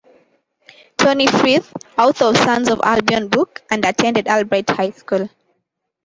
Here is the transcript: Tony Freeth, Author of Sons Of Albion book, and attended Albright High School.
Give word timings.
Tony 0.97 1.27
Freeth, 1.27 1.69
Author 1.95 2.25
of 2.25 2.37
Sons 2.37 2.71
Of 2.71 2.81
Albion 2.83 3.27
book, 3.27 3.61
and 3.69 3.85
attended 3.85 4.27
Albright 4.27 4.67
High 4.67 4.89
School. 4.89 5.29